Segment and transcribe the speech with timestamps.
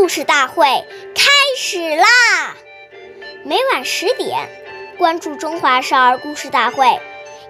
[0.00, 0.64] 故事大会
[1.14, 2.56] 开始啦！
[3.44, 4.48] 每晚十点，
[4.96, 6.86] 关注《中华少儿故事大会》，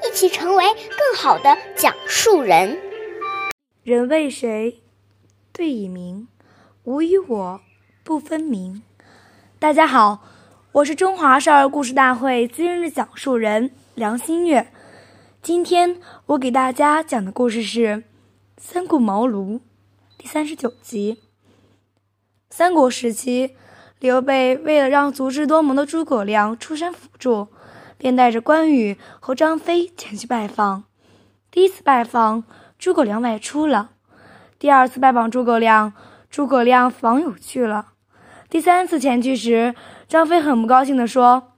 [0.04, 2.76] 一起成为更好的讲述人。
[3.84, 4.82] 人为谁，
[5.52, 6.26] 对以明，
[6.82, 7.60] 吾与我
[8.02, 8.82] 不分明。
[9.60, 10.26] 大家好，
[10.72, 14.72] 我是中华少儿故事大会今日讲述人梁新月。
[15.40, 17.78] 今天我给大家讲的故事是
[18.58, 19.54] 《三顾茅庐》
[20.18, 21.29] 第三十九集。
[22.52, 23.54] 三国时期，
[24.00, 27.46] 刘备为了让足智多谋的诸葛亮出山辅助，
[27.96, 30.82] 便带着关羽和张飞前去拜访。
[31.50, 32.42] 第一次拜访，
[32.76, 33.90] 诸葛亮外出了；
[34.58, 35.92] 第二次拜访诸葛亮，
[36.28, 37.92] 诸葛亮访友去了；
[38.50, 39.74] 第三次前去时，
[40.08, 41.52] 张飞很不高兴地说：“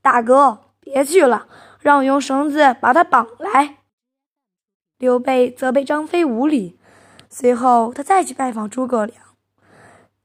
[0.00, 1.48] 大哥，别去了，
[1.80, 3.78] 让我用绳子把他绑来。”
[4.98, 6.78] 刘备责备张飞无礼。
[7.28, 9.27] 随后，他再去拜访诸葛亮。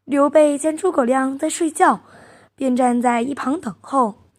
[0.06, 2.02] 刘备见诸葛亮在睡觉，
[2.56, 4.30] 便站在一旁等候。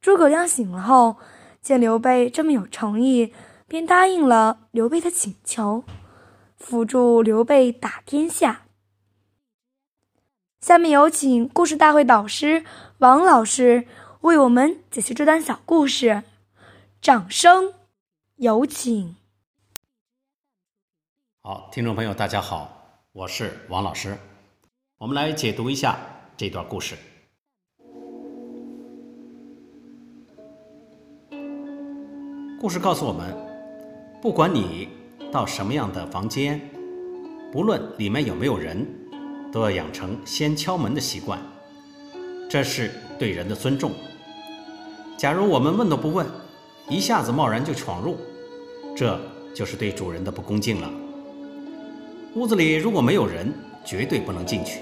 [0.00, 1.16] 诸葛亮醒了后，
[1.62, 3.32] 见刘备这么有诚意，
[3.66, 5.84] 便答应了刘备的请求，
[6.56, 8.66] 辅助刘备打天下。
[10.60, 12.64] 下面有请故事大会导师
[12.98, 13.86] 王老师
[14.20, 16.22] 为我们解析这段小故事，
[17.00, 17.72] 掌声
[18.36, 19.16] 有请。
[21.40, 24.16] 好，听众朋友，大家好，我是王老师。
[25.02, 25.98] 我们来解读一下
[26.36, 26.94] 这段故事。
[32.60, 33.36] 故事告诉我们，
[34.20, 34.88] 不管你
[35.32, 36.60] 到什么样的房间，
[37.50, 38.86] 不论里面有没有人，
[39.50, 41.36] 都要养成先敲门的习惯，
[42.48, 43.90] 这是对人的尊重。
[45.18, 46.24] 假如我们问都不问，
[46.88, 48.16] 一下子贸然就闯入，
[48.94, 49.20] 这
[49.52, 50.88] 就是对主人的不恭敬了。
[52.36, 53.52] 屋子里如果没有人，
[53.84, 54.78] 绝对不能进去。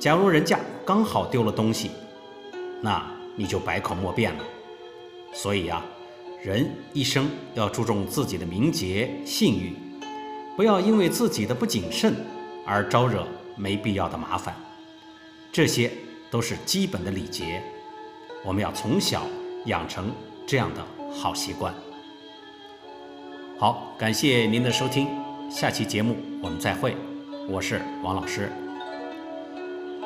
[0.00, 1.90] 假如人家刚好丢了东西，
[2.80, 3.04] 那
[3.36, 4.44] 你就百口莫辩了。
[5.30, 5.84] 所以呀，
[6.42, 9.76] 人一生要注重自己的名节信誉，
[10.56, 12.14] 不要因为自己的不谨慎
[12.64, 13.26] 而招惹
[13.56, 14.56] 没必要的麻烦。
[15.52, 15.92] 这些
[16.30, 17.62] 都是基本的礼节，
[18.42, 19.24] 我们要从小
[19.66, 20.10] 养成
[20.46, 20.82] 这样的
[21.12, 21.74] 好习惯。
[23.58, 25.08] 好，感谢您的收听，
[25.50, 26.96] 下期节目我们再会，
[27.46, 28.50] 我是王老师。